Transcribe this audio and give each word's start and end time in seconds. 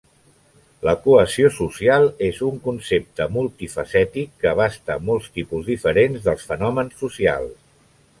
La 0.87 0.93
cohesió 1.01 1.49
social 1.57 2.05
és 2.27 2.39
un 2.47 2.57
concepte 2.67 3.27
multifacètic 3.35 4.31
que 4.45 4.49
abasta 4.53 4.97
molts 5.11 5.29
tipus 5.37 5.69
diferents 5.69 6.25
dels 6.29 6.47
fenòmens 6.53 6.97
socials. 7.05 7.53